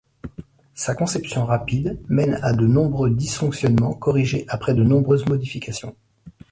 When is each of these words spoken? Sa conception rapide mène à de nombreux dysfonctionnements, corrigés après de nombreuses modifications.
Sa 0.73 0.95
conception 0.95 1.45
rapide 1.45 1.99
mène 2.09 2.39
à 2.41 2.53
de 2.53 2.65
nombreux 2.65 3.11
dysfonctionnements, 3.11 3.93
corrigés 3.93 4.45
après 4.47 4.73
de 4.73 4.83
nombreuses 4.83 5.27
modifications. 5.27 5.95